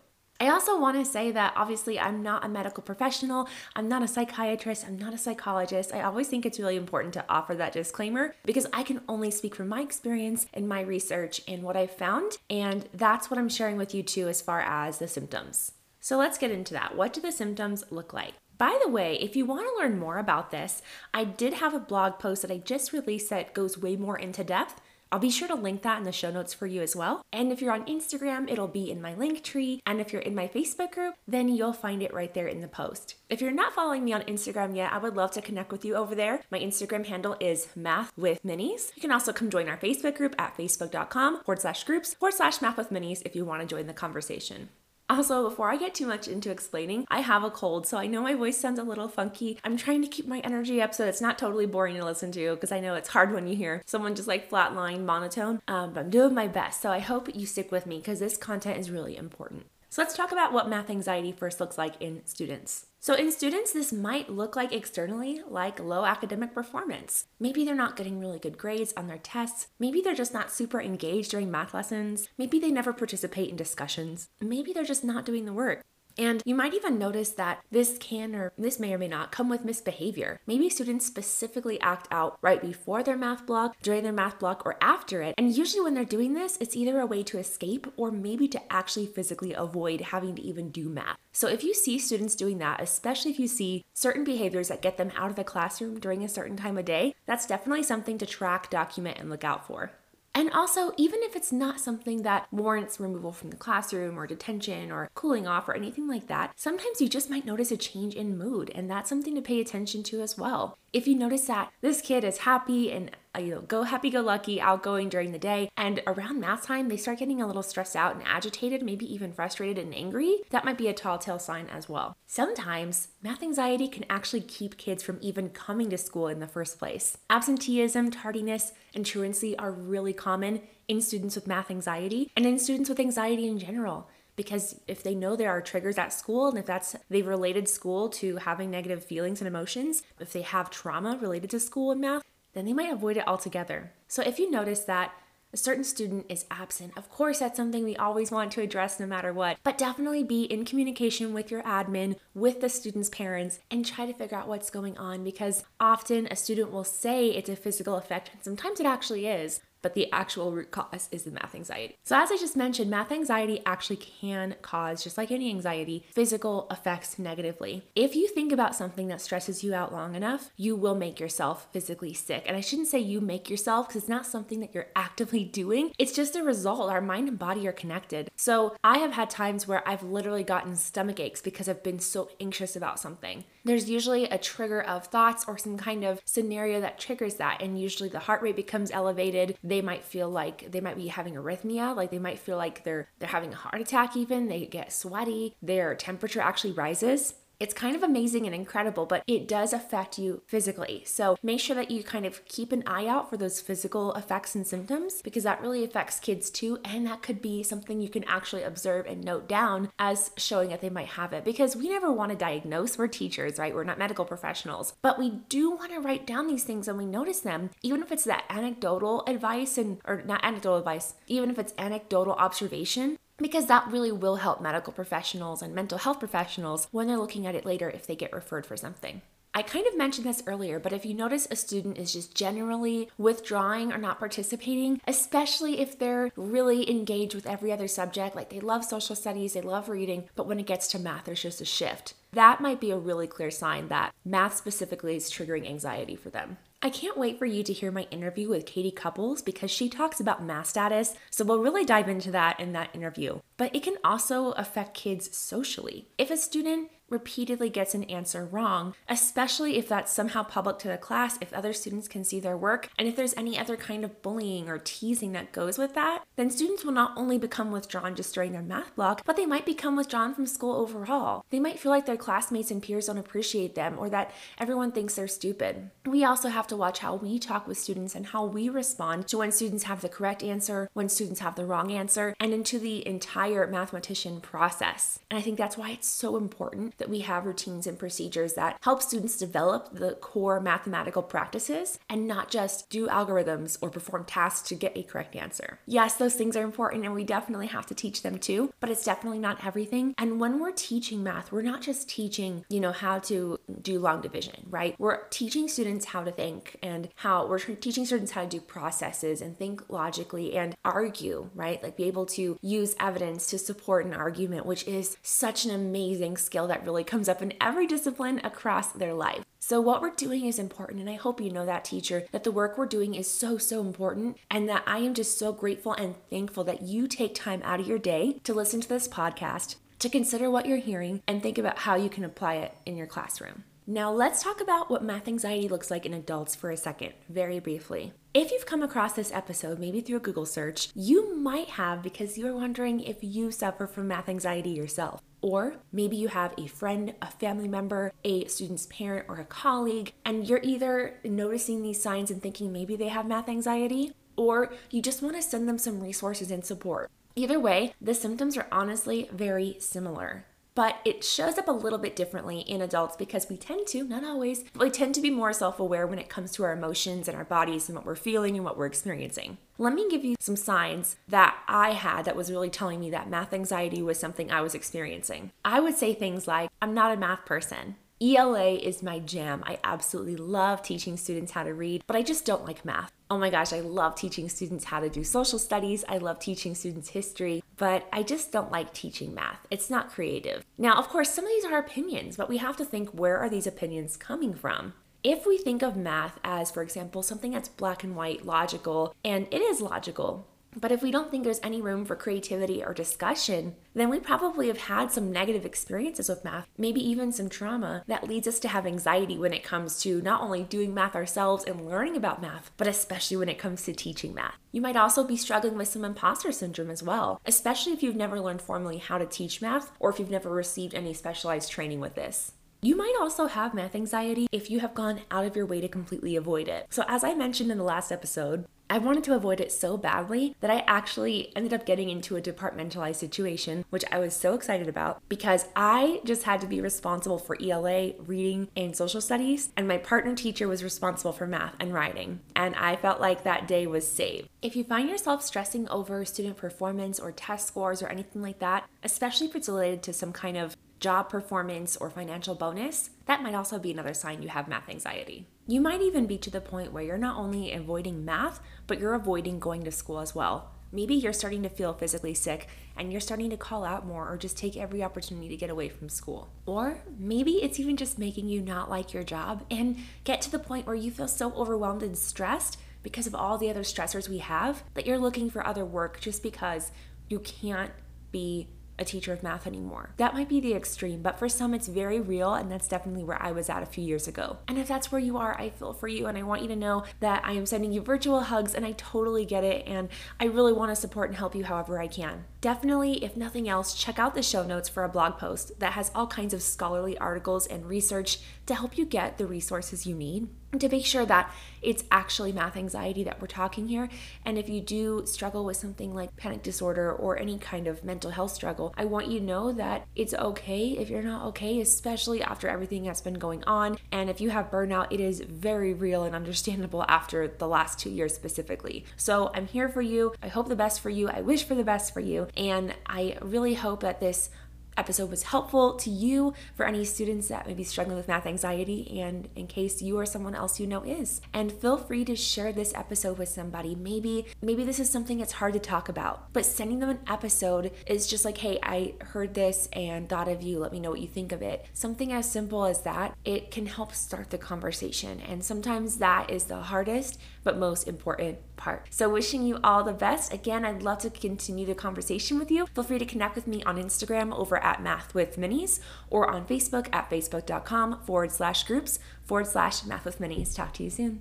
I 0.42 0.48
also 0.48 0.80
want 0.80 0.96
to 0.98 1.04
say 1.04 1.32
that 1.32 1.52
obviously 1.58 2.00
I'm 2.00 2.24
not 2.24 2.46
a 2.46 2.50
medical 2.50 2.82
professional, 2.82 3.50
I'm 3.76 3.90
not 3.90 4.04
a 4.04 4.08
psychiatrist, 4.08 4.86
I'm 4.88 4.98
not 4.98 5.14
a 5.14 5.18
psychologist. 5.18 5.94
I 5.94 6.02
always 6.02 6.30
think 6.30 6.46
it's 6.46 6.60
really 6.60 6.78
important 6.78 7.14
to 7.16 7.26
offer 7.28 7.56
that 7.56 7.74
disclaimer 7.74 8.34
because 8.46 8.66
I 8.72 8.84
can 8.84 9.02
only 9.10 9.32
speak 9.32 9.54
from 9.54 9.68
my 9.68 9.82
experience 9.82 10.48
and 10.54 10.70
my 10.70 10.80
research 10.80 11.42
and 11.46 11.62
what 11.62 11.76
I've 11.76 11.92
found, 11.92 12.38
and 12.50 12.88
that's 12.94 13.30
what 13.30 13.38
I'm 13.38 13.50
sharing 13.50 13.76
with 13.76 13.94
you 13.94 14.02
too 14.02 14.30
as 14.30 14.42
far 14.42 14.62
as 14.62 15.00
the 15.00 15.10
symptoms. 15.10 15.74
So 16.00 16.18
let's 16.18 16.38
get 16.38 16.52
into 16.52 16.74
that. 16.74 16.96
What 16.96 17.12
do 17.12 17.20
the 17.20 17.34
symptoms 17.34 17.84
look 17.90 18.14
like? 18.14 18.36
By 18.58 18.80
the 18.82 18.90
way, 18.90 19.16
if 19.16 19.36
you 19.36 19.46
want 19.46 19.68
to 19.68 19.82
learn 19.82 20.00
more 20.00 20.18
about 20.18 20.52
this, 20.52 20.82
I 21.14 21.26
did 21.26 21.56
have 21.56 21.74
a 21.74 21.80
blog 21.80 22.18
post 22.20 22.42
that 22.44 22.52
I 22.52 22.58
just 22.58 22.94
released 22.94 23.30
that 23.30 23.54
goes 23.54 23.78
way 23.78 23.98
more 23.98 24.18
into 24.18 24.46
depth 24.46 24.80
I'll 25.12 25.20
be 25.20 25.32
sure 25.32 25.48
to 25.48 25.56
link 25.56 25.82
that 25.82 25.98
in 25.98 26.04
the 26.04 26.12
show 26.12 26.32
notes 26.32 26.54
for 26.54 26.68
you 26.68 26.82
as 26.82 26.96
well. 26.96 27.22
And 27.34 27.52
if 27.52 27.62
you're 27.62 27.74
on 27.74 27.86
Instagram, 27.86 28.50
it'll 28.52 28.68
be 28.68 28.92
in 28.92 29.02
my 29.02 29.16
link 29.16 29.44
tree. 29.44 29.82
And 29.86 30.00
if 30.00 30.14
you're 30.14 30.22
in 30.22 30.36
my 30.36 30.48
Facebook 30.48 30.92
group, 30.92 31.16
then 31.28 31.50
you'll 31.50 31.74
find 31.74 32.04
it 32.04 32.14
right 32.14 32.34
there 32.34 32.48
in 32.48 32.62
the 32.62 32.68
post. 32.68 33.16
If 33.30 33.42
you're 33.42 33.52
not 33.52 33.74
following 33.74 34.06
me 34.06 34.14
on 34.14 34.22
Instagram 34.24 34.76
yet, 34.76 34.94
I 34.94 35.00
would 35.00 35.16
love 35.16 35.32
to 35.32 35.42
connect 35.42 35.72
with 35.72 35.84
you 35.84 35.96
over 35.96 36.14
there. 36.14 36.42
My 36.52 36.60
Instagram 36.60 37.06
handle 37.06 37.36
is 37.40 37.68
math 37.76 38.12
with 38.16 38.44
minis. 38.44 38.92
You 38.96 39.02
can 39.02 39.12
also 39.12 39.34
come 39.34 39.50
join 39.50 39.68
our 39.68 39.78
Facebook 39.78 40.16
group 40.16 40.36
at 40.38 40.56
facebook.com 40.56 41.44
forward 41.44 41.62
slash 41.62 41.84
groups 41.84 42.14
forward 42.14 42.36
slash 42.36 42.62
math 42.62 42.78
with 42.78 42.92
minis 42.92 43.24
if 43.26 43.36
you 43.36 43.46
want 43.46 43.62
to 43.62 43.68
join 43.68 43.88
the 43.88 43.94
conversation. 43.94 44.70
Also, 45.10 45.50
before 45.50 45.72
I 45.72 45.78
get 45.78 45.96
too 45.96 46.06
much 46.06 46.28
into 46.28 46.52
explaining, 46.52 47.06
I 47.10 47.22
have 47.22 47.44
a 47.44 47.50
cold, 47.50 47.88
so 47.88 47.98
I 47.98 48.06
know 48.06 48.22
my 48.22 48.36
voice 48.36 48.58
sounds 48.58 48.78
a 48.78 48.84
little 48.84 49.08
funky. 49.08 49.58
I'm 49.64 49.76
trying 49.76 50.04
to 50.04 50.08
keep 50.08 50.28
my 50.28 50.40
energy 50.42 50.84
up 50.84 50.94
so 50.94 51.06
it's 51.06 51.20
not 51.20 51.40
totally 51.40 51.66
boring 51.66 51.96
to 51.96 52.06
listen 52.06 52.32
to 52.34 52.54
because 52.54 52.72
I 52.72 52.80
know 52.80 52.94
it's 52.94 53.10
hard 53.10 53.34
when 53.34 53.48
you 53.48 53.56
hear 53.56 53.82
someone 53.88 54.14
just 54.14 54.28
like 54.28 54.52
flatline 54.52 55.06
monotone. 55.06 55.62
Um, 55.68 55.94
but 55.94 56.02
I'm 56.02 56.10
doing 56.12 56.36
my 56.36 56.48
best, 56.48 56.80
so 56.80 56.92
I 56.92 57.00
hope 57.00 57.36
you 57.36 57.48
stick 57.48 57.72
with 57.72 57.88
me 57.88 57.98
because 57.98 58.20
this 58.20 58.38
content 58.38 58.78
is 58.78 58.92
really 58.92 59.18
important. 59.18 59.66
So 59.90 60.04
let's 60.04 60.16
talk 60.16 60.32
about 60.32 60.54
what 60.54 60.70
math 60.70 60.92
anxiety 60.92 61.32
first 61.32 61.60
looks 61.60 61.78
like 61.78 61.96
in 62.00 62.22
students. 62.26 62.86
So, 63.01 63.13
in 63.13 63.31
students, 63.31 63.72
this 63.72 63.94
might 63.94 64.30
look 64.30 64.57
like 64.57 64.74
externally 64.74 65.42
like 65.48 65.80
low 65.80 66.04
academic 66.04 66.54
performance. 66.54 67.28
Maybe 67.40 67.63
they're 67.63 67.74
not 67.74 67.96
getting 67.96 68.19
really 68.19 68.40
good 68.40 68.57
grades 68.57 68.94
on 68.98 69.07
their 69.07 69.18
tests. 69.18 69.68
Maybe 69.80 70.01
they're 70.01 70.13
just 70.13 70.34
not 70.34 70.51
super 70.51 70.81
engaged 70.81 71.31
during 71.31 71.50
math 71.50 71.74
lessons. 71.74 72.28
Maybe 72.38 72.60
they 72.60 72.72
never 72.72 72.92
participate 72.92 73.50
in 73.50 73.56
discussions. 73.56 74.28
Maybe 74.42 74.74
they're 74.74 74.84
just 74.84 75.06
not 75.06 75.25
doing 75.25 75.46
the 75.46 75.54
work. 75.54 75.81
And 76.19 76.44
you 76.45 76.54
might 76.54 76.74
even 76.74 77.00
notice 77.00 77.31
that 77.31 77.62
this 77.71 77.98
can 77.98 78.36
or 78.36 78.51
this 78.57 78.77
may 78.77 78.94
or 78.94 78.98
may 78.98 79.07
not 79.07 79.31
come 79.31 79.48
with 79.48 79.63
misbehavior. 79.63 80.42
Maybe 80.45 80.69
students 80.69 81.06
specifically 81.06 81.80
act 81.80 82.10
out 82.12 82.38
right 82.42 82.62
before 82.62 83.04
their 83.04 83.16
math 83.16 83.45
block, 83.45 83.77
during 83.81 84.04
their 84.04 84.12
math 84.12 84.38
block, 84.38 84.66
or 84.66 84.75
after 84.81 85.21
it. 85.21 85.33
And 85.38 85.56
usually 85.56 85.81
when 85.81 85.94
they're 85.94 86.04
doing 86.04 86.33
this, 86.33 86.57
it's 86.60 86.75
either 86.75 87.00
a 87.00 87.06
way 87.06 87.24
to 87.24 87.39
escape 87.39 87.88
or 87.95 88.12
maybe 88.12 88.50
to 88.50 88.62
actually 88.71 89.06
physically 89.06 89.54
avoid 89.54 90.01
having 90.01 90.36
to 90.36 90.42
even 90.42 90.71
do 90.71 90.89
math. 90.89 91.18
So 91.31 91.48
if 91.48 91.63
you 91.63 91.74
see 91.74 91.98
students 91.98 92.36
doing 92.36 92.57
that, 92.57 92.81
especially 92.81 93.31
if 93.31 93.39
you 93.39 93.48
see 93.48 93.86
certain 93.94 94.25
behaviors 94.25 94.68
that 94.68 94.81
get 94.81 94.98
them 94.98 95.13
out 95.16 95.30
of 95.30 95.38
the 95.38 95.45
classroom 95.45 96.01
during 96.01 96.25
a 96.25 96.30
certain 96.30 96.57
time 96.57 96.77
of 96.77 96.83
day, 96.83 97.16
that's 97.25 97.45
definitely 97.45 97.83
something 97.83 98.18
to 98.18 98.25
track, 98.25 98.69
document, 98.69 99.18
and 99.19 99.30
look 99.30 99.45
out 99.45 99.66
for. 99.66 99.92
And 100.34 100.52
also, 100.52 100.94
even 100.98 101.20
if 101.24 101.36
it's 101.36 101.52
not 101.52 101.80
something 101.80 102.22
that 102.22 102.48
warrants 102.52 103.00
removal 103.00 103.31
from 103.31 103.50
the 103.50 103.58
classroom 103.58 104.18
or 104.18 104.28
detention 104.28 104.92
or 104.92 105.10
cooling 105.14 105.48
off 105.48 105.68
or 105.68 105.74
anything 105.74 106.08
like 106.08 106.28
that, 106.28 106.52
sometimes 106.56 107.02
you 107.02 107.10
just 107.10 107.30
might 107.30 107.46
notice 107.46 107.72
a 107.72 107.78
change 107.78 108.16
in 108.16 108.38
mood, 108.38 108.72
and 108.76 108.90
that's 108.90 109.10
something 109.10 109.36
to 109.36 109.42
pay 109.42 109.60
attention 109.60 110.04
to 110.04 110.22
as 110.22 110.38
well. 110.38 110.78
If 110.92 111.08
you 111.08 111.16
notice 111.16 111.46
that 111.46 111.72
this 111.82 112.02
kid 112.02 112.24
is 112.24 112.40
happy 112.40 112.92
and 112.92 113.12
uh, 113.36 113.40
you 113.40 113.54
know, 113.54 113.62
go 113.62 113.84
happy 113.84 114.10
go 114.10 114.22
lucky, 114.22 114.60
outgoing 114.60 115.08
during 115.08 115.32
the 115.32 115.38
day, 115.38 115.70
and 115.78 116.02
around 116.08 116.40
math 116.40 116.66
time 116.66 116.90
they 116.90 116.98
start 116.98 117.20
getting 117.20 117.42
a 117.42 117.48
little 117.48 117.62
stressed 117.62 117.96
out 117.96 118.16
and 118.16 118.24
agitated, 118.26 118.82
maybe 118.82 119.12
even 119.14 119.32
frustrated 119.32 119.78
and 119.78 119.94
angry, 119.94 120.40
that 120.50 120.66
might 120.66 120.80
be 120.80 120.88
a 120.88 120.94
tall 120.94 121.20
tale 121.20 121.38
sign 121.38 121.68
as 121.68 121.88
well. 121.88 122.18
Sometimes 122.26 123.10
math 123.22 123.44
anxiety 123.44 123.88
can 123.88 124.06
actually 124.10 124.42
keep 124.42 124.78
kids 124.78 125.04
from 125.04 125.20
even 125.22 125.50
coming 125.50 125.92
to 125.92 125.98
school 125.98 126.28
in 126.28 126.40
the 126.40 126.48
first 126.48 126.80
place. 126.80 127.18
Absenteeism, 127.30 128.10
tardiness, 128.10 128.74
and 128.96 129.06
truancy 129.06 129.56
are 129.58 129.72
really 129.72 130.14
common 130.14 130.62
in 130.88 131.00
students 131.02 131.36
with 131.36 131.46
math 131.46 131.70
anxiety 131.70 132.32
and 132.36 132.48
in 132.48 132.58
students 132.58 132.90
with 132.90 133.00
anxiety 133.00 133.48
in 133.48 133.60
general 133.60 134.10
because 134.40 134.80
if 134.88 135.04
they 135.04 135.14
know 135.14 135.36
there 135.36 135.50
are 135.50 135.60
triggers 135.60 135.98
at 135.98 136.14
school 136.14 136.48
and 136.48 136.58
if 136.58 136.66
that's 136.66 136.96
they've 137.10 137.28
related 137.28 137.68
school 137.68 138.08
to 138.08 138.38
having 138.38 138.72
negative 138.72 139.04
feelings 139.04 139.42
and 139.42 139.50
emotions 139.50 140.02
if 140.18 140.32
they 140.32 140.44
have 140.44 140.70
trauma 140.70 141.20
related 141.22 141.50
to 141.50 141.60
school 141.60 141.92
and 141.92 142.00
math 142.00 142.24
then 142.54 142.64
they 142.64 142.72
might 142.72 142.90
avoid 142.90 143.18
it 143.18 143.28
altogether 143.28 143.92
so 144.08 144.22
if 144.22 144.40
you 144.40 144.50
notice 144.50 144.86
that 144.86 145.12
a 145.52 145.58
certain 145.58 145.84
student 145.84 146.28
is 146.30 146.46
absent. 146.52 146.94
Of 146.96 147.10
course, 147.10 147.40
that's 147.40 147.58
something 147.58 147.84
we 147.84 147.96
always 147.96 148.30
want 148.30 148.52
to 148.52 148.62
address 148.62 149.00
no 149.00 149.08
matter 149.08 149.34
what, 149.34 149.58
but 149.64 149.80
definitely 149.80 150.24
be 150.24 150.44
in 150.44 150.64
communication 150.64 151.34
with 151.34 151.50
your 151.50 151.64
admin, 151.64 152.18
with 152.36 152.62
the 152.62 152.70
student's 152.70 153.10
parents, 153.10 153.60
and 153.72 153.84
try 153.84 154.06
to 154.06 154.14
figure 154.14 154.38
out 154.38 154.48
what's 154.48 154.70
going 154.70 154.96
on 155.00 155.24
because 155.24 155.64
often 155.80 156.28
a 156.30 156.36
student 156.36 156.72
will 156.72 156.84
say 156.84 157.30
it's 157.30 157.50
a 157.50 157.56
physical 157.56 157.96
effect, 157.96 158.30
and 158.32 158.44
sometimes 158.44 158.80
it 158.80 158.86
actually 158.86 159.26
is, 159.26 159.60
but 159.81 159.94
the 159.94 160.12
actual 160.12 160.52
root 160.52 160.72
cause 160.72 161.10
is 161.12 161.24
the 161.24 161.31
math 161.31 161.56
anxiety. 161.56 161.98
So, 162.04 162.18
as 162.18 162.31
I 162.31 162.38
just 162.38 162.58
mentioned, 162.58 162.90
math 162.90 163.12
anxiety 163.12 163.62
actually 163.66 163.98
can 163.98 164.56
cause, 164.62 165.04
just 165.04 165.18
like 165.18 165.31
any 165.31 165.50
anxiety, 165.50 166.06
physical 166.14 166.68
effects 166.72 167.20
negatively. 167.20 167.84
If 167.96 168.16
you 168.16 168.28
think 168.28 168.52
about 168.52 168.76
something 168.76 169.08
that 169.08 169.22
stresses 169.22 169.64
you 169.64 169.74
out 169.74 169.94
long 169.94 170.16
enough, 170.16 170.52
you 170.58 170.76
will 170.76 170.96
make 170.96 171.20
yourself 171.20 171.68
physically 171.72 172.14
sick. 172.14 172.44
And 172.48 172.58
I 172.58 172.62
shouldn't 172.62 172.88
say 172.88 173.00
you 173.00 173.22
make 173.22 173.50
yourself 173.50 173.88
because 173.88 174.04
it's 174.04 174.10
not 174.10 174.26
something 174.26 174.60
that 174.60 174.74
you're 174.74 174.88
actively 174.96 175.44
doing, 175.44 175.92
it's 175.98 176.14
just 176.14 176.36
a 176.36 176.44
result. 176.44 176.92
Our 176.92 177.02
mind 177.02 177.28
and 177.28 177.40
body 177.40 177.68
are 177.68 177.74
connected. 177.74 178.30
So, 178.36 178.76
I 178.84 179.00
have 179.00 179.14
had 179.14 179.30
times 179.30 179.68
where 179.68 179.88
I've 179.88 180.04
literally 180.04 180.44
gotten 180.44 180.76
stomach 180.76 181.20
aches 181.20 181.42
because 181.42 181.70
I've 181.70 181.84
been 181.84 182.00
so 182.00 182.30
anxious 182.40 182.76
about 182.76 183.00
something. 183.00 183.46
There's 183.66 183.90
usually 183.90 184.26
a 184.26 184.38
trigger 184.38 184.82
of 184.82 185.06
thoughts 185.08 185.46
or 185.48 185.58
some 185.58 185.78
kind 185.78 186.04
of 186.04 186.22
scenario 186.26 186.82
that 186.82 187.00
triggers 187.00 187.36
that, 187.36 187.62
and 187.62 187.80
usually 187.80 188.10
the 188.10 188.20
heart 188.20 188.42
rate 188.42 188.56
becomes 188.56 188.92
elevated 188.92 189.58
they 189.64 189.82
might 189.82 190.04
feel 190.04 190.30
like 190.30 190.72
they 190.72 190.82
might 190.82 190.98
be 190.98 191.08
having 191.08 191.36
arrhythmia, 191.36 191.96
like 191.96 192.12
they 192.12 192.20
might 192.20 192.40
feel 192.40 192.58
like 192.58 192.84
they're 192.84 193.08
they're 193.20 193.30
having 193.30 193.54
a 193.54 193.58
heart 193.58 193.82
attack 193.82 194.16
even, 194.16 194.48
they 194.48 194.66
get 194.66 194.94
sweaty, 194.94 195.56
their 195.62 195.96
temperature 195.96 196.42
actually 196.42 196.74
rises. 196.74 197.34
It's 197.60 197.74
kind 197.74 197.94
of 197.94 198.04
amazing 198.04 198.46
and 198.46 198.56
incredible, 198.56 199.06
but 199.06 199.22
it 199.28 199.46
does 199.46 199.74
affect 199.74 200.18
you 200.18 200.42
physically. 200.48 201.04
So 201.06 201.36
make 201.44 201.60
sure 201.60 201.76
that 201.76 201.92
you 201.92 202.04
kind 202.04 202.26
of 202.26 202.46
keep 202.46 202.72
an 202.72 202.84
eye 202.88 203.06
out 203.06 203.30
for 203.30 203.36
those 203.36 203.60
physical 203.60 204.14
effects 204.14 204.56
and 204.56 204.66
symptoms 204.66 205.22
because 205.22 205.44
that 205.44 205.62
really 205.62 205.84
affects 205.84 206.22
kids 206.22 206.50
too. 206.50 206.80
And 206.86 207.06
that 207.06 207.22
could 207.22 207.42
be 207.42 207.62
something 207.64 208.00
you 208.00 208.08
can 208.08 208.24
actually 208.24 208.64
observe 208.64 209.08
and 209.08 209.26
note 209.26 209.50
down 209.50 209.90
as 210.00 210.32
showing 210.38 210.70
that 210.70 210.80
they 210.80 210.90
might 210.90 211.10
have 211.10 211.34
it 211.34 211.44
because 211.44 211.76
we 211.76 211.90
never 211.90 212.10
want 212.14 212.32
to 212.32 212.38
diagnose. 212.38 212.98
We're 212.98 213.08
teachers, 213.08 213.60
right? 213.60 213.76
We're 213.76 213.84
not 213.84 214.00
medical 214.00 214.24
professionals, 214.24 214.94
but 215.02 215.20
we 215.20 215.42
do 215.50 215.70
want 215.70 215.92
to 215.92 216.00
write 216.00 216.26
down 216.26 216.48
these 216.48 216.64
things 216.64 216.88
when 216.88 216.96
we 216.96 217.06
notice 217.06 217.42
them, 217.42 217.72
even 217.82 218.02
if 218.02 218.10
it's 218.14 218.24
that 218.24 218.46
anecdotal 218.50 219.26
advice 219.28 219.78
and, 219.78 220.00
or 220.06 220.22
not 220.22 220.46
anecdotal 220.46 220.78
advice, 220.78 221.16
even 221.28 221.50
if 221.50 221.60
it's 221.60 221.74
anecdotal 221.78 222.36
observation 222.36 223.18
because 223.40 223.66
that 223.68 223.88
really 223.88 224.12
will 224.12 224.38
help 224.38 224.62
medical 224.62 224.94
professionals 224.94 225.62
and 225.62 225.74
mental 225.74 225.98
health 225.98 226.20
professionals 226.20 226.88
when 226.92 227.08
they're 227.08 227.18
looking 227.18 227.48
at 227.48 227.56
it 227.56 227.66
later 227.66 227.90
if 227.90 228.06
they 228.06 228.16
get 228.16 228.34
referred 228.34 228.66
for 228.66 228.78
something. 228.78 229.22
I 229.52 229.64
kind 229.64 229.88
of 229.88 229.98
mentioned 229.98 230.28
this 230.28 230.44
earlier, 230.46 230.80
but 230.80 230.94
if 230.94 231.06
you 231.06 231.16
notice 231.16 231.48
a 231.50 231.56
student 231.56 231.98
is 231.98 232.14
just 232.14 232.36
generally 232.36 233.10
withdrawing 233.18 233.92
or 233.92 233.98
not 233.98 234.20
participating, 234.20 235.02
especially 235.08 235.80
if 235.80 235.98
they're 235.98 236.32
really 236.36 236.90
engaged 236.90 237.34
with 237.34 237.48
every 237.48 237.72
other 237.72 237.88
subject, 237.88 238.36
like 238.36 238.52
they 238.52 238.60
love 238.60 238.86
social 238.86 239.16
studies, 239.16 239.54
they 239.54 239.62
love 239.62 239.90
reading, 239.90 240.26
but 240.36 240.46
when 240.46 240.60
it 240.60 240.68
gets 240.68 240.88
to 240.90 241.00
math, 241.00 241.26
there's 241.26 241.42
just 241.42 241.62
a 241.62 241.66
shift. 241.66 242.14
That 242.34 242.62
might 242.62 242.80
be 242.80 242.92
a 242.92 242.98
really 242.98 243.26
clear 243.26 243.50
sign 243.50 243.88
that 243.88 244.14
math 244.24 244.56
specifically 244.56 245.16
is 245.16 245.31
triggering 245.31 245.68
anxiety 245.68 246.16
for 246.16 246.30
them. 246.30 246.58
I 246.81 246.90
can't 246.90 247.18
wait 247.18 247.38
for 247.38 247.45
you 247.45 247.62
to 247.64 247.74
hear 247.74 247.92
my 247.92 248.07
interview 248.09 248.48
with 248.48 248.66
Katie 248.66 248.90
Couples 248.90 249.42
because 249.42 249.69
she 249.69 249.90
talks 249.90 250.21
about 250.21 250.45
mass 250.45 250.69
status, 250.69 251.14
so 251.30 251.44
we'll 251.44 251.59
really 251.59 251.83
dive 251.83 252.07
into 252.07 252.31
that 252.31 252.57
in 252.57 252.71
that 252.71 252.95
interview. 252.95 253.40
But 253.57 253.76
it 253.76 253.83
can 253.83 253.98
also 254.02 254.52
affect 254.52 254.94
kids 254.94 255.36
socially. 255.36 256.07
If 256.18 256.31
a 256.31 256.38
student 256.38 256.90
repeatedly 257.09 257.69
gets 257.69 257.94
an 257.95 258.04
answer 258.06 258.45
wrong, 258.45 258.95
especially 259.07 259.78
if 259.78 259.87
that's 259.87 260.11
somehow 260.11 260.44
public 260.44 260.80
to 260.80 260.87
the 260.87 260.97
class, 260.97 261.37
if 261.42 261.54
other 261.54 261.73
students 261.73 262.07
can 262.07 262.23
see 262.23 262.39
their 262.39 262.57
work, 262.57 262.89
and 262.97 263.07
if 263.07 263.16
there's 263.16 263.33
any 263.35 263.57
other 263.57 263.78
kind 263.78 264.04
of 264.04 264.21
bullying 264.21 264.69
or 264.69 264.78
teasing 264.78 265.31
that 265.33 265.51
goes 265.51 265.78
with 265.78 265.95
that, 265.95 266.23
then 266.35 266.51
students 266.51 266.83
will 266.83 266.92
not 266.92 267.13
only 267.16 267.37
become 267.37 267.71
withdrawn 267.71 268.16
just 268.16 268.33
during 268.33 268.51
their 268.51 268.61
math 268.61 268.95
block, 268.95 269.21
but 269.25 269.35
they 269.35 269.45
might 269.45 269.66
become 269.66 269.95
withdrawn 269.95 270.33
from 270.33 270.45
school 270.45 270.75
overall. 270.75 271.44
They 271.49 271.59
might 271.59 271.80
feel 271.80 271.92
like 271.92 272.06
their 272.06 272.18
classmates 272.18 272.71
and 272.71 272.81
peers 272.81 273.07
don't 273.07 273.18
appreciate 273.18 273.75
them 273.75 273.97
or 273.97 274.09
that 274.09 274.31
everyone 274.57 274.92
thinks 274.92 275.16
they're 275.16 275.28
stupid. 275.28 275.89
We 276.06 276.23
also 276.23 276.49
have 276.49 276.68
to 276.68 276.78
watch 276.78 276.99
how 276.99 277.16
we 277.16 277.39
talk 277.39 277.68
with 277.68 277.78
students 277.78 278.16
and 278.16 278.28
how 278.28 278.45
we 278.45 278.69
respond 278.69 279.28
to 279.30 279.37
when 279.37 279.51
students 279.51 279.83
have 279.83 280.01
the 280.01 280.09
correct 280.09 280.44
answer, 280.44 280.89
when 280.94 281.09
students 281.09 281.39
have 281.42 281.56
the 281.56 281.66
wrong 281.66 281.92
answer, 281.92 282.35
and 282.39 282.54
into 282.54 282.80
the 282.80 283.06
entire 283.07 283.68
mathematician 283.68 284.42
process. 284.42 285.19
And 285.30 285.37
I 285.37 285.42
think 285.42 285.57
that's 285.57 285.78
why 285.78 285.92
it's 285.92 286.07
so 286.07 286.37
important 286.37 286.97
that 287.00 287.10
we 287.10 287.20
have 287.22 287.46
routines 287.46 287.88
and 287.88 287.98
procedures 287.98 288.54
that 288.54 288.78
help 288.82 289.02
students 289.02 289.38
develop 289.38 289.90
the 289.94 290.14
core 290.16 290.60
mathematical 290.60 291.24
practices 291.24 292.00
and 292.10 292.28
not 292.28 292.50
just 292.50 292.90
do 292.90 293.08
algorithms 293.08 293.78
or 293.82 293.90
perform 293.90 294.26
tasks 294.26 294.68
to 294.70 294.76
get 294.76 294.98
a 294.98 295.04
correct 295.04 295.36
answer. 295.36 295.80
Yes, 295.86 296.16
those 296.16 296.36
things 296.36 296.56
are 296.56 296.64
important 296.64 297.06
and 297.06 297.14
we 297.14 297.24
definitely 297.24 297.68
have 297.68 297.86
to 297.88 297.96
teach 297.96 298.22
them 298.22 298.38
too, 298.38 298.74
but 298.80 298.90
it's 298.90 299.04
definitely 299.04 299.40
not 299.40 299.66
everything. 299.66 300.14
And 300.18 300.40
when 300.40 300.60
we're 300.60 300.72
teaching 300.72 301.24
math, 301.24 301.52
we're 301.52 301.62
not 301.62 301.82
just 301.82 302.10
teaching, 302.10 302.66
you 302.70 302.80
know, 302.80 302.92
how 302.92 303.20
to 303.20 303.60
do 303.82 304.00
long 304.00 304.22
division, 304.22 304.66
right? 304.70 304.96
We're 305.00 305.28
teaching 305.30 305.68
students 305.68 306.06
how 306.06 306.24
to 306.24 306.32
think 306.32 306.78
and 306.84 307.10
how 307.16 307.48
we're 307.48 307.60
teaching 307.60 308.06
students 308.06 308.32
how 308.32 308.42
to 308.44 308.48
do 308.48 308.62
processes 308.62 309.42
and 309.42 309.58
think 309.58 309.90
logically 309.90 310.56
and 310.56 310.76
argue, 310.84 311.50
right? 311.56 311.82
Like 311.82 311.98
be 311.98 312.06
able 312.06 312.26
to 312.28 312.58
use 312.62 312.96
evidence 313.00 313.48
to 313.48 313.58
support 313.58 314.06
an 314.06 314.14
argument, 314.14 314.66
which 314.66 314.86
is 314.88 315.18
such 315.22 315.66
an 315.66 315.72
amazing 315.72 316.38
skill 316.38 316.68
that 316.68 316.86
really 316.90 317.04
comes 317.04 317.30
up 317.30 317.40
in 317.40 317.54
every 317.62 317.86
discipline 317.86 318.42
across 318.44 318.92
their 318.92 319.14
life. 319.14 319.44
So, 319.60 319.80
what 319.80 320.02
we're 320.02 320.10
doing 320.16 320.46
is 320.46 320.58
important, 320.58 321.00
and 321.00 321.10
I 321.10 321.14
hope 321.14 321.40
you 321.40 321.52
know 321.52 321.66
that, 321.66 321.86
teacher, 321.86 322.26
that 322.31 322.44
the 322.44 322.52
work 322.52 322.78
we're 322.78 322.88
doing 322.88 323.14
is 323.14 323.30
so, 323.30 323.60
so 323.60 323.81
important, 323.81 324.38
and 324.50 324.68
that 324.68 324.84
I 324.88 325.00
am 325.00 325.14
just 325.14 325.38
so 325.38 325.54
grateful 325.54 325.94
and 325.94 326.16
thankful 326.31 326.64
that 326.64 326.81
you 326.81 327.08
take 327.08 327.36
time 327.36 327.62
out 327.64 327.80
of 327.80 327.86
your 327.86 328.00
day 328.00 328.40
to 328.44 328.56
listen 328.56 328.81
to 328.81 328.90
this 328.90 329.08
podcast, 329.08 329.76
to 330.00 330.10
consider 330.10 330.50
what 330.50 330.66
you're 330.66 330.78
hearing, 330.78 331.22
and 331.28 331.44
think 331.44 331.60
about 331.60 331.80
how 331.80 331.96
you 331.96 332.10
can 332.10 332.24
apply 332.24 332.56
it 332.56 332.74
in 332.88 332.98
your 332.98 333.06
classroom. 333.06 333.66
Now, 333.86 334.12
let's 334.12 334.42
talk 334.42 334.62
about 334.62 334.90
what 334.90 335.04
math 335.04 335.28
anxiety 335.28 335.68
looks 335.68 335.92
like 335.92 336.08
in 336.08 336.14
adults 336.16 336.56
for 336.56 336.72
a 336.72 336.78
second, 336.78 337.14
very 337.28 337.60
briefly. 337.60 338.14
If 338.34 338.52
you've 338.52 338.66
come 338.66 338.81
across 338.81 339.14
this 339.14 339.31
episode, 339.31 339.78
maybe 339.78 340.02
through 340.02 340.18
a 340.18 340.22
Google 340.22 340.46
search, 340.46 340.90
you 340.96 341.36
might 341.36 341.69
have 341.69 342.02
because 342.02 342.38
you're 342.38 342.56
wondering 342.56 343.00
if 343.00 343.18
you 343.24 343.52
suffer 343.52 343.86
from 343.86 344.08
math 344.08 344.30
anxiety 344.30 344.72
yourself. 344.72 345.22
Or 345.42 345.76
maybe 345.92 346.16
you 346.16 346.28
have 346.28 346.54
a 346.58 346.68
friend, 346.68 347.16
a 347.22 347.28
family 347.28 347.68
member, 347.68 348.12
a 348.24 348.46
student's 348.46 348.86
parent, 348.88 349.26
or 349.30 349.40
a 349.40 349.46
colleague, 349.46 350.14
and 350.26 350.48
you're 350.48 350.60
either 350.64 351.16
noticing 351.24 351.81
these 351.81 352.02
signs 352.02 352.30
and 352.30 352.42
thinking 352.42 352.74
maybe 352.74 352.96
they 352.96 353.08
have 353.08 353.26
math 353.26 353.48
anxiety, 353.48 354.14
or 354.36 354.74
you 354.92 355.02
just 355.02 355.22
want 355.22 355.36
to 355.36 355.42
send 355.42 355.68
them 355.68 355.78
some 355.78 356.02
resources 356.02 356.52
and 356.52 356.66
support. 356.66 357.10
Either 357.36 357.60
way, 357.60 357.94
the 358.02 358.14
symptoms 358.14 358.58
are 358.58 358.68
honestly 358.72 359.30
very 359.31 359.78
similar 359.80 360.46
but 360.80 361.02
it 361.04 361.26
shows 361.26 361.57
up 361.57 361.68
a 361.68 361.74
little 361.74 362.00
bit 362.00 362.16
differently 362.16 362.62
in 362.62 362.80
adults 362.80 363.18
because 363.18 363.50
we 363.50 363.57
tend 363.57 363.86
to, 363.86 364.02
not 364.06 364.24
always, 364.24 364.64
but 364.71 364.86
we 364.86 364.90
tend 364.90 365.14
to 365.14 365.19
be 365.19 365.30
more 365.30 365.52
self 365.52 365.78
aware 365.78 366.07
when 366.07 366.19
it 366.19 366.30
comes 366.30 366.54
to 366.54 366.64
our 366.64 366.71
emotions 366.71 367.28
and 367.28 367.36
our 367.36 367.44
bodies 367.44 367.90
and 367.90 367.98
what 367.98 368.06
we're 368.06 368.16
feeling 368.16 368.56
and 368.56 368.64
what 368.64 368.78
we're 368.78 368.86
experiencing. 368.86 369.57
Let 369.78 369.94
me 369.94 370.09
give 370.09 370.24
you 370.24 370.38
some 370.40 370.56
signs 370.56 371.18
that 371.28 371.57
I 371.68 371.92
had 371.92 372.24
that 372.24 372.38
was 372.38 372.50
really 372.50 372.69
telling 372.69 373.02
me 373.02 373.09
that 373.09 373.30
math 373.30 373.52
anxiety 373.52 374.02
was 374.02 374.18
something 374.18 374.50
I 374.50 374.62
was 374.62 374.74
experiencing. 374.74 375.52
I 375.66 375.81
would 375.81 375.95
say 375.95 376.14
things 376.14 376.48
like, 376.48 376.69
I'm 376.81 376.94
not 376.94 377.12
a 377.12 377.18
math 377.18 377.44
person. 377.44 377.98
ELA 378.21 378.71
is 378.71 379.02
my 379.02 379.19
jam. 379.19 379.64
I 379.66 379.80
absolutely 379.81 380.35
love 380.35 380.81
teaching 380.81 381.16
students 381.16 381.54
how 381.54 381.64
to 381.64 381.73
read, 381.73 382.04
but 382.06 382.18
I 382.18 382.21
just 382.21 382.45
don't 382.45 382.66
like 382.66 382.83
math. 382.83 383.14
Oh 383.30 383.38
my 383.38 383.49
gosh, 383.49 383.71
I 383.71 383.80
love 383.80 384.16
teaching 384.16 384.49
students 384.49 384.85
how 384.85 384.99
to 384.99 385.09
do 385.09 385.23
social 385.23 385.57
studies. 385.57 386.04
I 386.09 386.18
love 386.18 386.38
teaching 386.38 386.76
students 386.76 387.09
history, 387.09 387.64
but 387.78 388.09
I 388.11 388.23
just 388.23 388.52
don't 388.52 388.73
like 388.73 388.94
teaching 388.94 389.33
math. 389.33 389.66
It's 389.71 389.90
not 389.90 390.11
creative. 390.11 390.66
Now, 390.78 390.95
of 390.95 391.07
course, 391.07 391.30
some 391.30 391.45
of 391.45 391.52
these 391.52 391.64
are 391.64 391.78
opinions, 391.78 392.35
but 392.35 392.49
we 392.49 392.57
have 392.57 392.76
to 392.78 392.85
think 392.85 393.09
where 393.11 393.38
are 393.38 393.49
these 393.49 393.68
opinions 393.68 394.18
coming 394.18 394.54
from? 394.54 394.94
If 395.23 395.45
we 395.45 395.57
think 395.57 395.81
of 395.81 395.95
math 395.95 396.40
as, 396.44 396.71
for 396.71 396.83
example, 396.83 397.23
something 397.23 397.52
that's 397.52 397.69
black 397.69 398.04
and 398.04 398.18
white, 398.18 398.45
logical, 398.45 399.16
and 399.23 399.47
it 399.49 399.61
is 399.61 399.80
logical, 399.80 400.45
but 400.76 400.92
if 400.92 401.02
we 401.02 401.11
don't 401.11 401.31
think 401.31 401.44
there's 401.44 401.59
any 401.64 401.81
room 401.81 402.06
for 402.06 402.16
creativity 402.16 402.83
or 402.83 402.94
discussion, 402.94 403.76
then 403.94 404.09
we 404.09 404.19
probably 404.19 404.68
have 404.68 404.78
had 404.78 405.11
some 405.11 405.31
negative 405.31 405.66
experiences 405.66 406.30
with 406.30 406.44
math, 406.44 406.68
maybe 406.78 406.99
even 406.99 407.31
some 407.31 407.49
trauma 407.49 408.04
that 408.07 408.28
leads 408.28 408.47
us 408.47 408.59
to 408.59 408.68
have 408.68 408.85
anxiety 408.85 409.38
when 409.38 409.54
it 409.54 409.64
comes 409.64 410.02
to 410.02 410.21
not 410.21 410.42
only 410.42 410.64
doing 410.64 410.94
math 410.94 411.16
ourselves 411.16 411.64
and 411.64 411.85
learning 411.85 412.16
about 412.16 412.42
math, 412.42 412.71
but 412.78 412.88
especially 412.88 413.38
when 413.38 413.49
it 413.49 413.59
comes 413.59 413.83
to 413.83 413.94
teaching 413.94 414.33
math. 414.33 414.57
You 414.71 414.81
might 414.81 414.95
also 414.95 415.23
be 415.23 415.38
struggling 415.38 415.78
with 415.78 415.88
some 415.88 416.06
imposter 416.06 416.52
syndrome 416.52 416.92
as 416.92 417.02
well, 417.02 417.42
especially 417.45 417.94
if 417.94 418.04
you've 418.04 418.16
never 418.16 418.40
learned 418.40 418.61
formally 418.61 418.97
how 418.97 419.18
to 419.18 419.26
teach 419.26 419.61
math 419.61 419.92
or 419.99 420.09
if 420.09 420.19
you've 420.19 420.30
never 420.30 420.49
received 420.49 420.94
any 420.94 421.14
specialized 421.14 421.71
training 421.71 421.99
with 421.99 422.16
this. 422.16 422.54
You 422.81 422.95
might 422.95 423.16
also 423.19 423.48
have 423.48 423.74
math 423.74 423.94
anxiety 423.94 424.48
if 424.54 424.71
you 424.71 424.80
have 424.80 424.94
gone 424.94 425.21
out 425.30 425.45
of 425.45 425.54
your 425.54 425.66
way 425.66 425.81
to 425.81 425.90
completely 425.90 426.38
avoid 426.38 426.69
it. 426.69 426.88
So, 426.90 427.04
as 427.09 427.26
I 427.26 427.33
mentioned 427.33 427.71
in 427.71 427.78
the 427.78 427.83
last 427.83 428.09
episode, 428.09 428.64
I 428.90 428.98
wanted 429.00 429.26
to 429.26 429.36
avoid 429.36 429.59
it 429.59 429.71
so 429.71 429.98
badly 429.98 430.56
that 430.62 430.71
I 430.71 430.86
actually 430.88 431.52
ended 431.57 431.74
up 431.74 431.86
getting 431.86 432.09
into 432.09 432.38
a 432.38 432.42
departmentalized 432.42 433.18
situation, 433.18 433.83
which 433.90 434.06
I 434.12 434.18
was 434.18 434.33
so 434.33 434.54
excited 434.54 434.88
about 434.88 435.21
because 435.28 435.66
I 435.76 436.21
just 436.24 436.44
had 436.44 436.62
to 436.62 436.68
be 436.68 436.80
responsible 436.80 437.38
for 437.38 437.57
ELA, 437.62 438.14
reading, 438.18 438.69
and 438.78 438.95
social 438.95 439.19
studies, 439.19 439.69
and 439.76 439.86
my 439.86 439.98
partner 439.98 440.33
teacher 440.33 440.68
was 440.68 440.83
responsible 440.83 441.33
for 441.33 441.45
math 441.45 441.76
and 441.81 441.94
writing. 441.94 442.40
And 442.56 442.76
I 442.76 442.95
felt 442.95 443.19
like 443.19 443.44
that 443.44 443.68
day 443.68 443.88
was 443.88 444.07
saved. 444.07 444.48
If 444.62 444.78
you 444.78 444.86
find 444.86 445.09
yourself 445.09 445.44
stressing 445.44 445.88
over 445.90 446.24
student 446.24 446.56
performance 446.56 447.19
or 447.19 447.33
test 447.33 447.68
scores 447.68 448.02
or 448.02 448.07
anything 448.07 448.42
like 448.42 448.59
that, 448.59 448.90
especially 449.04 449.48
if 449.48 449.56
it's 449.56 449.69
related 449.69 450.02
to 450.04 450.14
some 450.14 450.31
kind 450.31 450.57
of 450.57 450.76
job 451.00 451.30
performance 451.30 451.96
or 451.98 452.10
financial 452.10 452.56
bonus, 452.56 453.12
that 453.26 453.42
might 453.42 453.56
also 453.56 453.80
be 453.80 453.92
another 453.92 454.14
sign 454.14 454.42
you 454.42 454.50
have 454.50 454.68
math 454.68 454.90
anxiety. 454.90 455.48
You 455.66 455.82
might 455.82 456.02
even 456.02 456.26
be 456.26 456.38
to 456.40 456.50
the 456.50 456.62
point 456.62 456.92
where 456.92 457.04
you're 457.04 457.18
not 457.18 457.38
only 457.38 457.72
avoiding 457.72 458.26
math, 458.26 458.60
but 458.88 459.00
you're 459.00 459.14
avoiding 459.14 459.60
going 459.60 459.84
to 459.84 459.92
school 459.92 460.20
as 460.20 460.36
well. 460.36 460.72
Maybe 460.92 461.14
you're 461.14 461.34
starting 461.34 461.62
to 461.64 461.70
feel 461.70 461.94
physically 461.94 462.34
sick 462.34 462.68
and 462.98 463.12
you're 463.12 463.22
starting 463.22 463.52
to 463.52 463.58
call 463.58 463.86
out 463.86 464.08
more 464.08 464.28
or 464.28 464.38
just 464.38 464.58
take 464.58 464.76
every 464.76 465.04
opportunity 465.04 465.48
to 465.48 465.56
get 465.56 465.70
away 465.70 465.88
from 465.88 466.10
school. 466.10 466.50
Or 466.66 467.04
maybe 467.18 467.64
it's 467.64 467.80
even 467.80 467.96
just 467.96 468.18
making 468.18 468.50
you 468.50 468.62
not 468.62 468.90
like 468.90 469.14
your 469.14 469.24
job 469.24 469.64
and 469.70 469.98
get 470.24 470.42
to 470.42 470.52
the 470.52 470.60
point 470.60 470.88
where 470.88 470.96
you 470.96 471.12
feel 471.12 471.28
so 471.28 471.54
overwhelmed 471.54 472.02
and 472.02 472.18
stressed 472.18 472.80
because 473.04 473.28
of 473.28 473.36
all 473.36 473.58
the 473.58 473.70
other 473.70 473.84
stressors 473.84 474.28
we 474.28 474.40
have 474.40 474.84
that 474.96 475.06
you're 475.06 475.20
looking 475.20 475.50
for 475.50 475.66
other 475.66 475.86
work 475.86 476.20
just 476.20 476.42
because 476.42 476.92
you 477.30 477.40
can't 477.40 477.92
be 478.32 478.68
a 479.00 479.06
teacher 479.06 479.34
of 479.34 479.42
math 479.42 479.66
anymore. 479.66 480.12
That 480.18 480.34
might 480.34 480.50
be 480.50 480.60
the 480.60 480.74
extreme, 480.74 481.22
but 481.22 481.40
for 481.40 481.50
some 481.50 481.74
it's 481.74 481.88
very 481.88 482.20
real, 482.20 482.54
and 482.54 482.72
that's 482.72 482.88
definitely 482.88 483.24
where 483.24 483.42
I 483.42 483.52
was 483.52 483.70
at 483.70 483.82
a 483.82 483.88
few 483.88 484.04
years 484.04 484.28
ago. 484.28 484.58
And 484.68 484.78
if 484.78 484.88
that's 484.88 485.12
where 485.12 485.22
you 485.22 485.38
are, 485.38 485.60
I 485.60 485.70
feel 485.70 485.94
for 485.94 486.08
you, 486.08 486.28
and 486.28 486.38
I 486.38 486.44
want 486.44 486.62
you 486.62 486.68
to 486.68 486.76
know 486.76 487.04
that 487.22 487.44
I 487.46 487.54
am 487.54 487.66
sending 487.66 487.92
you 487.92 488.02
virtual 488.02 488.42
hugs, 488.42 488.76
and 488.76 488.86
I 488.86 488.92
totally 488.92 489.46
get 489.46 489.64
it, 489.64 489.88
and 489.88 490.10
I 490.40 490.46
really 490.46 490.74
want 490.74 490.92
to 490.92 490.96
support 490.96 491.30
and 491.30 491.38
help 491.38 491.56
you 491.56 491.64
however 491.64 492.00
I 492.00 492.08
can. 492.08 492.46
Definitely, 492.62 493.24
if 493.24 493.38
nothing 493.38 493.70
else, 493.70 493.94
check 493.94 494.20
out 494.20 494.36
the 494.36 494.44
show 494.44 494.64
notes 494.64 494.90
for 494.90 495.04
a 495.04 495.10
blog 495.10 495.38
post 495.38 495.80
that 495.80 495.94
has 495.94 496.12
all 496.14 496.28
kinds 496.28 496.54
of 496.54 496.62
scholarly 496.62 497.18
articles 497.18 497.66
and 497.66 497.86
research 497.86 498.40
to 498.66 498.76
help 498.76 498.98
you 498.98 499.06
get 499.06 499.38
the 499.38 499.48
resources 499.48 500.06
you 500.06 500.14
need 500.14 500.50
to 500.78 500.90
make 500.90 501.06
sure 501.06 501.26
that 501.26 501.52
it's 501.81 502.04
actually 502.11 502.52
math 502.52 502.78
anxiety 502.78 503.23
that 503.23 503.42
we're 503.42 503.47
talking 503.47 503.88
here. 503.88 504.09
And 504.45 504.57
if 504.57 504.69
you 504.69 504.81
do 504.81 505.23
struggle 505.26 505.66
with 505.66 505.78
something 505.78 506.14
like 506.14 506.35
panic 506.35 506.61
disorder 506.61 507.11
or 507.11 507.40
any 507.40 507.57
kind 507.57 507.88
of 507.88 508.04
mental 508.04 508.31
health 508.31 508.52
struggle, 508.52 508.94
I 508.97 509.06
want 509.06 509.28
you 509.28 509.40
to 509.40 509.45
know 509.45 509.71
that 509.71 510.06
it's 510.16 510.33
okay 510.33 510.90
if 510.90 511.09
you're 511.09 511.23
not 511.23 511.45
okay, 511.47 511.80
especially 511.81 512.41
after 512.41 512.67
everything 512.67 513.04
that's 513.04 513.21
been 513.21 513.39
going 513.39 513.63
on. 513.63 513.97
And 514.12 514.30
if 514.30 514.41
you 514.41 514.49
have 514.52 514.69
burnout, 514.69 515.08
it 515.12 515.19
is 515.19 515.39
very 515.41 515.93
real 515.93 516.23
and 516.23 516.36
understandable 516.36 517.06
after 517.08 517.47
the 517.47 517.67
last 517.67 517.97
two 517.99 518.10
years 518.10 518.36
specifically. 518.36 519.06
So 519.17 519.52
I'm 519.54 519.67
here 519.67 519.89
for 519.89 520.02
you. 520.02 520.34
I 520.43 520.49
hope 520.49 520.69
the 520.69 520.76
best 520.76 521.02
for 521.02 521.10
you. 521.10 521.30
I 521.30 521.41
wish 521.41 521.63
for 521.63 521.76
the 521.76 521.84
best 521.84 522.13
for 522.13 522.19
you. 522.19 522.47
And 522.56 522.93
I 523.08 523.38
really 523.41 523.73
hope 523.73 524.02
that 524.02 524.19
this 524.19 524.49
episode 524.98 525.30
was 525.30 525.43
helpful 525.43 525.93
to 525.96 526.10
you 526.10 526.54
for 526.76 526.86
any 526.86 527.06
students 527.06 527.48
that 527.48 527.67
may 527.67 527.74
be 527.74 527.84
struggling 527.84 528.17
with 528.17 528.28
math 528.28 528.46
anxiety 528.46 529.19
and 529.19 529.48
in 529.56 529.67
case 529.67 530.02
you 530.02 530.17
or 530.17 530.26
someone 530.26 530.56
else 530.56 530.80
you 530.80 530.88
know 530.88 531.04
is. 531.04 531.41
And 531.54 531.72
feel 531.72 531.98
free 531.98 532.26
to 532.26 532.36
share 532.36 532.72
this 532.72 532.93
episode 532.93 533.38
with 533.38 533.50
somebody. 533.50 533.96
Maybe 533.96 534.46
maybe 534.62 534.84
this 534.84 535.00
is 535.00 535.10
something 535.10 535.38
that's 535.38 535.54
hard 535.54 535.74
to 535.74 535.80
talk 535.80 536.10
about, 536.10 536.52
but 536.54 536.65
sending 536.65 537.00
them 537.00 537.10
an 537.10 537.19
episode 537.28 537.91
is 538.08 538.28
just 538.28 538.46
like, 538.46 538.58
"Hey, 538.58 538.80
I 538.84 539.13
heard 539.22 539.54
this 539.54 539.88
and 539.93 540.28
thought 540.28 540.48
of 540.48 540.62
you. 540.62 540.80
Let 540.80 540.91
me 540.91 541.00
know 541.00 541.12
what 541.12 541.22
you 541.22 541.28
think 541.28 541.52
of 541.52 541.62
it." 541.62 541.86
Something 541.93 542.34
as 542.34 542.50
simple 542.50 542.86
as 542.86 543.02
that, 543.02 543.36
it 543.46 543.72
can 543.72 543.86
help 543.86 544.13
start 544.13 544.50
the 544.50 544.58
conversation. 544.58 545.39
And 545.41 545.63
sometimes 545.63 546.17
that 546.17 546.50
is 546.50 546.65
the 546.65 546.78
hardest 546.78 547.39
but 547.63 547.78
most 547.78 548.08
important 548.08 548.58
part. 548.80 549.06
So, 549.12 549.30
wishing 549.30 549.63
you 549.63 549.78
all 549.84 550.04
the 550.04 550.13
best. 550.13 550.52
Again, 550.52 550.84
I'd 550.84 551.04
love 551.04 551.19
to 551.19 551.30
continue 551.30 551.86
the 551.86 551.93
conversation 551.93 552.58
with 552.58 552.71
you. 552.71 552.88
Feel 552.88 553.04
free 553.04 553.19
to 553.19 553.26
connect 553.26 553.56
with 553.56 553.67
me 553.67 553.84
on 553.84 553.98
Instagram 553.98 554.58
over 554.58 554.82
at 554.84 555.04
Math 555.04 555.36
with 555.36 555.58
Minis 555.58 556.00
or 556.32 556.50
on 556.50 556.65
Facebook 556.65 557.08
at 557.13 557.30
facebook.com 557.30 558.21
forward 558.24 558.52
slash 558.52 558.84
groups 558.84 559.19
forward 559.43 559.67
slash 559.67 560.04
Math 560.06 560.26
with 560.26 560.39
Minis. 560.39 560.76
Talk 560.76 560.93
to 560.93 561.04
you 561.04 561.12
soon. 561.12 561.38